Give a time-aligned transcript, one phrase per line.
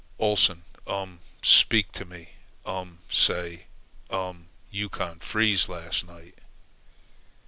[0.17, 2.29] "Oleson um speak to me,
[2.65, 3.65] um say
[4.09, 6.39] um Yukon freeze last night."